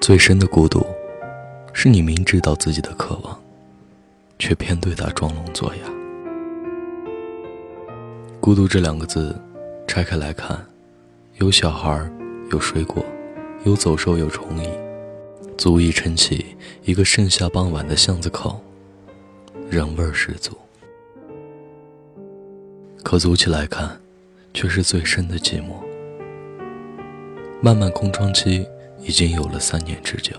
[0.00, 0.82] 最深的孤独，
[1.74, 3.38] 是你明知道自己的渴望，
[4.38, 5.82] 却偏对它装聋作哑。
[8.40, 9.38] 孤独这两个字，
[9.86, 10.58] 拆开来看，
[11.36, 12.10] 有小孩，
[12.50, 13.04] 有水果，
[13.64, 14.70] 有走兽，有虫蚁，
[15.58, 18.58] 足以撑起一个盛夏傍晚的巷子口，
[19.68, 20.56] 人味儿十足。
[23.04, 24.00] 可组起来看，
[24.54, 25.74] 却是最深的寂寞。
[27.60, 28.66] 漫漫空窗期。
[29.02, 30.34] 已经有了三年之久，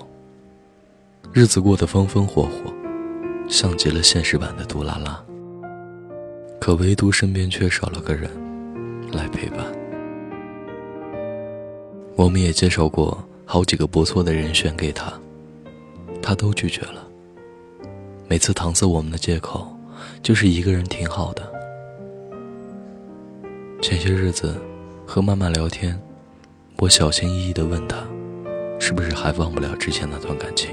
[1.34, 2.74] 日子过得风风火火，
[3.50, 5.22] 像极了现实版的杜拉拉。
[6.60, 8.30] 可唯独身边缺少了个人
[9.12, 9.60] 来陪伴。
[12.16, 15.12] 我们也介绍过好几个不错的人选给他，
[16.22, 17.08] 他都拒绝了。
[18.28, 19.76] 每次搪塞我们的借口，
[20.22, 21.52] 就是一个人挺好的。
[23.82, 24.56] 前些日子
[25.04, 26.00] 和曼曼聊天，
[26.78, 27.98] 我小心翼翼地问他。
[28.82, 30.72] 是不是还忘不了之前那段感情？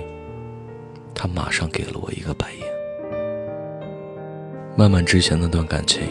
[1.15, 2.66] 他马上给了我一个白眼。
[4.74, 6.02] 曼曼之前那段感情，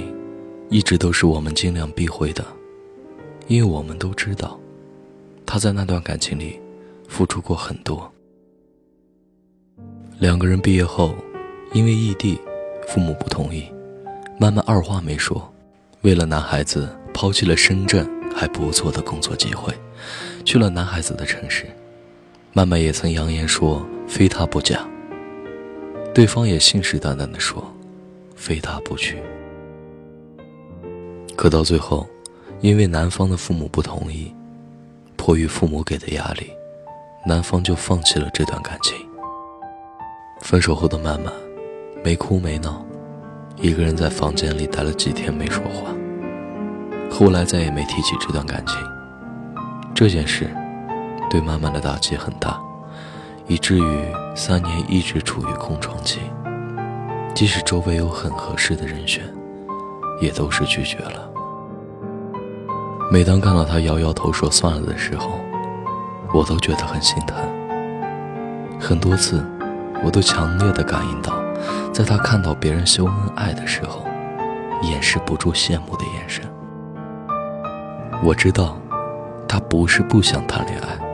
[0.69, 2.45] 一直都是我们尽量避讳的，
[3.47, 4.59] 因为我们都知道，
[5.44, 6.59] 他在那段感情里
[7.09, 8.09] 付出过很多。
[10.19, 11.16] 两个人毕业后，
[11.73, 12.39] 因为异地，
[12.88, 13.66] 父母不同意，
[14.39, 15.52] 曼曼二话没说，
[16.03, 19.73] 为了男孩子抛弃了深圳还不错的工作机会，
[20.45, 21.66] 去了男孩子的城市。
[22.58, 24.80] 曼曼也曾扬言说非他不嫁，
[26.11, 27.64] 对方也信誓旦旦地说
[28.36, 29.16] 非他不娶。
[31.36, 32.08] 可到最后，
[32.61, 34.33] 因为男方的父母不同意，
[35.16, 36.49] 迫于父母给的压力，
[37.27, 38.97] 男方就放弃了这段感情。
[40.42, 41.31] 分手后的曼曼，
[42.03, 42.83] 没哭没闹，
[43.58, 45.94] 一个人在房间里待了几天没说话。
[47.08, 48.80] 后来再也没提起这段感情。
[49.94, 50.49] 这件事。
[51.30, 52.59] 对曼曼的打击很大，
[53.47, 56.20] 以至于三年一直处于空窗期。
[57.33, 59.23] 即使周围有很合适的人选，
[60.20, 61.30] 也都是拒绝了。
[63.11, 65.39] 每当看到他摇摇头说算了的时候，
[66.33, 67.37] 我都觉得很心疼。
[68.80, 69.45] 很多次，
[70.04, 71.33] 我都强烈的感应到，
[71.93, 74.05] 在他看到别人秀恩爱的时候，
[74.82, 76.43] 掩饰不住羡慕的眼神。
[78.23, 78.77] 我知道，
[79.48, 81.06] 他不是不想谈恋爱。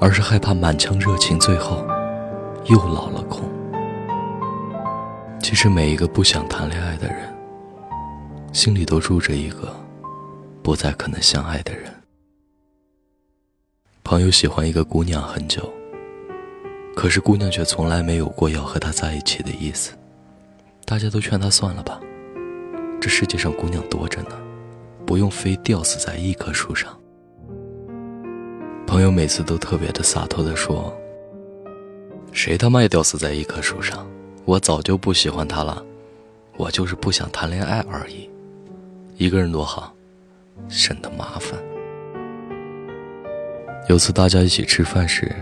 [0.00, 1.86] 而是害怕满腔热情最后
[2.66, 3.42] 又落了空。
[5.40, 7.34] 其实每一个不想谈恋爱的人，
[8.52, 9.74] 心里都住着一个
[10.62, 11.92] 不再可能相爱的人。
[14.02, 15.72] 朋友喜欢一个姑娘很久，
[16.94, 19.92] 可是姑娘却从来没有过要和他在一起的意思。
[20.84, 22.00] 大家都劝他算了吧，
[23.00, 24.30] 这世界上姑娘多着呢，
[25.04, 26.96] 不用非吊死在一棵树上。
[28.86, 30.96] 朋友每次都特别的洒脱的说
[32.32, 34.06] ：“谁他妈也吊死在一棵树上？
[34.44, 35.84] 我早就不喜欢他了，
[36.56, 38.30] 我就是不想谈恋爱而已。
[39.16, 39.92] 一个人多好，
[40.68, 41.58] 省得麻烦。”
[43.88, 45.34] 有次大家一起吃饭时，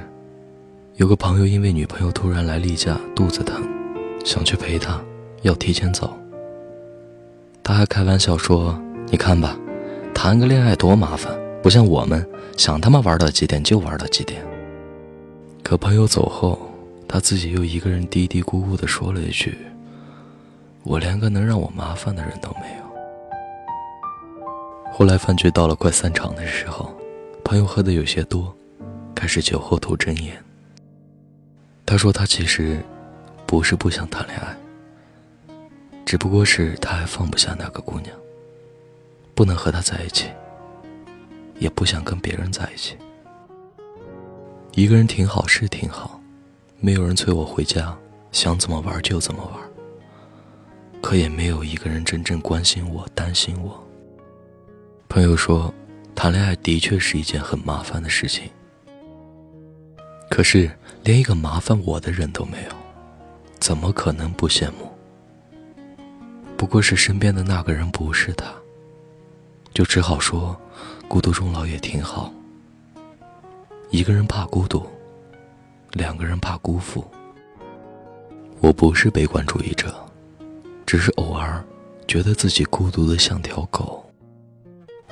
[0.96, 3.62] 有个朋友因为女朋友突然来例假，肚子疼，
[4.24, 4.98] 想去陪她，
[5.42, 6.12] 要提前走。
[7.62, 8.78] 他还开玩笑说
[9.08, 9.56] ：“你看吧，
[10.14, 11.32] 谈个恋爱多麻烦。”
[11.64, 12.22] 不像我们
[12.58, 14.44] 想他妈玩到几点就玩到几点。
[15.62, 16.60] 可朋友走后，
[17.08, 19.56] 他自己又一个人嘀嘀咕咕地说了一句
[20.84, 22.84] ：“我连个能让我麻烦的人都没有。”
[24.92, 26.94] 后来饭局到了快散场的时候，
[27.42, 28.54] 朋友喝的有些多，
[29.14, 30.36] 开始酒后吐真言。
[31.86, 32.78] 他说他其实
[33.46, 34.54] 不是不想谈恋爱，
[36.04, 38.14] 只不过是他还放不下那个姑娘，
[39.34, 40.26] 不能和她在一起。
[41.64, 42.94] 也不想跟别人在一起，
[44.74, 46.20] 一个人挺好是挺好，
[46.78, 47.96] 没有人催我回家，
[48.32, 49.54] 想怎么玩就怎么玩。
[51.00, 53.82] 可也没有一个人真正关心我、担心我。
[55.08, 55.72] 朋友说，
[56.14, 58.50] 谈恋爱的确是一件很麻烦的事情，
[60.28, 60.70] 可是
[61.02, 62.70] 连一个麻烦我的人都没有，
[63.58, 64.92] 怎么可能不羡慕？
[66.58, 68.52] 不过是身边的那个人不是他，
[69.72, 70.54] 就只好说。
[71.14, 72.34] 孤独终老也挺好。
[73.90, 74.84] 一个人怕孤独，
[75.92, 77.06] 两个人怕辜负。
[78.60, 79.94] 我不是悲观主义者，
[80.84, 81.64] 只是偶尔
[82.08, 84.04] 觉得自己孤独的像条狗。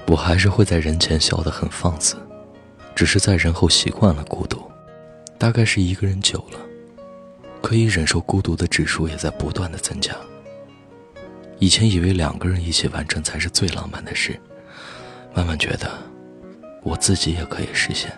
[0.08, 2.16] 我还是会在人前笑得很放肆，
[2.96, 4.60] 只是在人后习惯了孤独。
[5.38, 6.58] 大概是一个人久了，
[7.62, 10.16] 可以忍受孤独的指数也在不断的增加。
[11.60, 14.36] 以前以为两个人一起完成才是最浪漫的事。
[15.34, 15.90] 慢慢觉得，
[16.82, 18.12] 我自己也可以实现。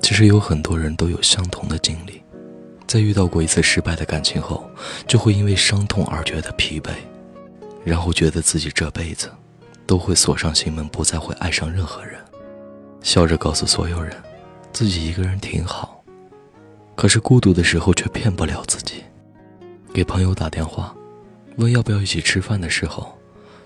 [0.00, 2.22] 其实有很多人都有相同的经历，
[2.86, 4.68] 在遇到过一次失败的感情后，
[5.06, 6.90] 就会因为伤痛而觉得疲惫，
[7.84, 9.30] 然后觉得自己这辈子
[9.86, 12.18] 都会锁上心门，不再会爱上任何人，
[13.02, 14.12] 笑着告诉所有人，
[14.72, 16.02] 自己一个人挺好。
[16.94, 19.04] 可是孤独的时候却骗不了自己，
[19.92, 20.94] 给朋友打电话，
[21.56, 23.16] 问要不要一起吃饭的时候，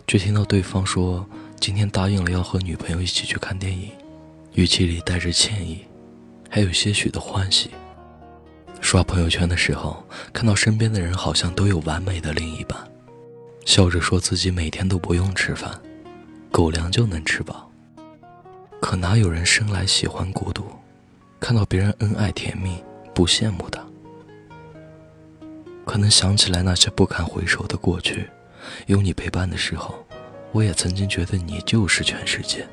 [0.06, 1.24] 却听到对方说
[1.62, 3.88] 今天答应了要和女朋友一起去看电影，
[4.54, 5.86] 语气里带着歉意。
[6.50, 7.70] 还有些许的欢喜。
[8.80, 12.76] 刷朋友圈的时候，看到身边的人好像都有完美的另一半，
[13.64, 15.70] 笑着说自己每天都不用吃饭，
[16.50, 17.70] 狗粮就能吃饱。
[18.80, 20.64] 可哪有人生来喜欢孤独？
[21.38, 22.82] 看到别人恩爱甜蜜，
[23.14, 23.80] 不羡慕的。
[25.86, 28.28] 可能想起来那些不堪回首的过去，
[28.86, 30.04] 有你陪伴的时候，
[30.52, 32.66] 我也曾经觉得你就是全世界。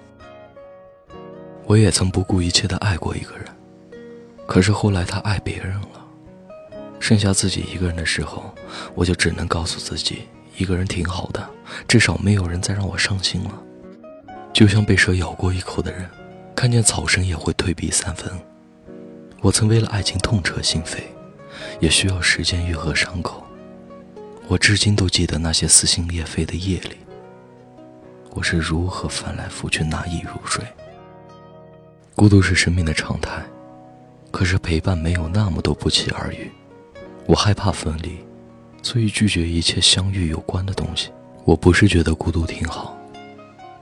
[1.65, 3.45] 我也曾不顾一切的爱过一个人。
[4.45, 6.05] 可是后来他爱别人了，
[6.99, 8.53] 剩下自己一个人的时候，
[8.95, 10.23] 我就只能告诉自己，
[10.57, 11.47] 一个人挺好的，
[11.87, 13.63] 至少没有人再让我伤心了。
[14.51, 16.09] 就像被蛇咬过一口的人，
[16.55, 18.31] 看见草绳也会退避三分。
[19.41, 20.97] 我曾为了爱情痛彻心扉，
[21.79, 23.45] 也需要时间愈合伤口。
[24.47, 26.97] 我至今都记得那些撕心裂肺的夜里，
[28.31, 30.63] 我是如何翻来覆去难以入睡。
[32.15, 33.43] 孤独是生命的常态。
[34.31, 36.51] 可是陪伴没有那么多不期而遇，
[37.25, 38.19] 我害怕分离，
[38.83, 41.09] 所以拒绝一切相遇有关的东西。
[41.45, 42.95] 我不是觉得孤独挺好，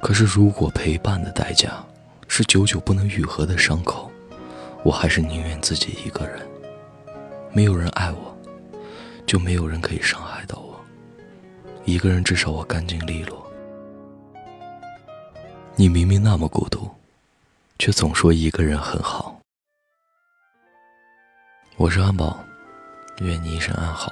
[0.01, 1.83] 可是如果陪伴的代价
[2.29, 4.09] 是久久不能愈合的伤口，
[4.83, 6.39] 我还是宁愿自己一个人。
[7.51, 8.37] 没有人爱我，
[9.25, 10.79] 就没有人可以伤害到我。
[11.83, 13.46] 一个人至少我干净利落。
[15.79, 16.89] 你明明那么孤独，
[17.77, 19.39] 却总说一个人很好。
[21.75, 22.39] 我是安宝，
[23.19, 24.11] 愿你一生安好。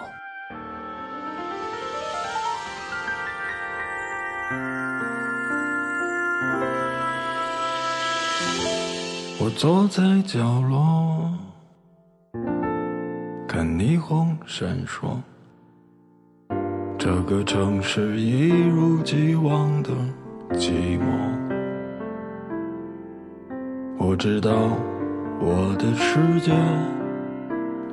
[9.39, 11.33] 我坐在角落，
[13.47, 15.19] 看霓虹闪烁，
[16.99, 19.89] 这个城市一如既往的
[20.51, 21.44] 寂寞。
[23.97, 24.51] 我知道
[25.39, 26.51] 我的世界。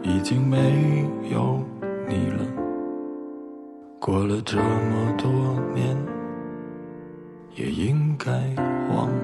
[0.04, 1.60] 已经没有
[2.08, 2.44] 你了，
[4.00, 5.30] 过了这么多
[5.72, 5.96] 年，
[7.54, 8.32] 也应该
[8.90, 9.14] 忘了。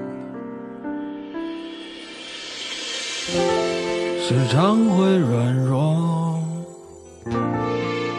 [4.21, 6.39] 时常会软弱，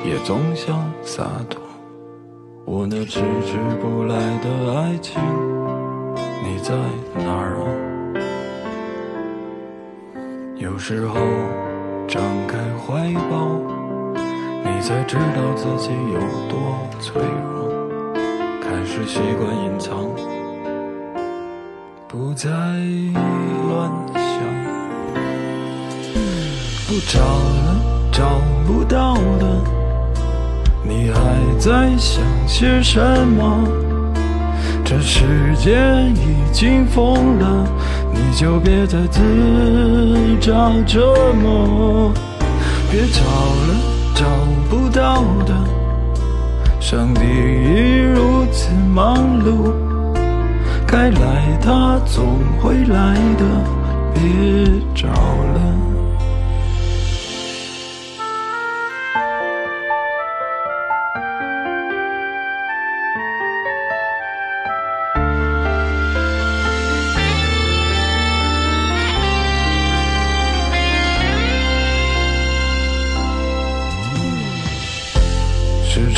[0.04, 1.62] 也总想洒脱。
[2.66, 5.18] 我那迟迟不来的爱情，
[6.44, 6.74] 你在
[7.24, 7.79] 哪儿啊？
[10.60, 11.16] 有时候。
[12.12, 13.56] 张开怀抱，
[14.64, 17.70] 你才知道自己有多脆弱。
[18.60, 20.10] 开始习惯隐藏，
[22.08, 24.42] 不再乱想。
[26.88, 27.80] 不找了，
[28.10, 29.46] 找不到的，
[30.82, 31.20] 你还
[31.60, 33.68] 在想些什么？
[34.84, 35.78] 这世界
[36.16, 37.68] 已经疯了。
[38.12, 39.20] 你就别再自
[40.40, 42.12] 找折磨，
[42.90, 43.74] 别找了，
[44.14, 44.24] 找
[44.68, 45.54] 不到的。
[46.80, 49.72] 上帝已如此忙碌，
[50.86, 53.44] 该来他总会来的，
[54.14, 54.20] 别
[54.94, 55.89] 找了。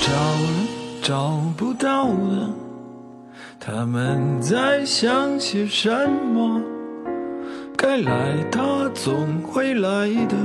[0.00, 0.68] 找了，
[1.02, 2.50] 找不到了，
[3.58, 6.60] 他们在想些什么？
[7.76, 10.36] 该来他总会来的，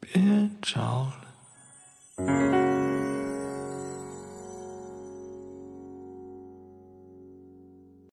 [0.00, 1.06] 别找
[2.18, 2.67] 了。